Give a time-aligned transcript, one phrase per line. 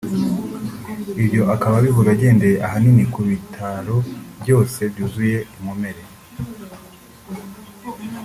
[1.21, 3.97] ibyo akaba abivuga agendeye ahanini ko ibitaro
[4.41, 6.03] byose byuzuye inkomere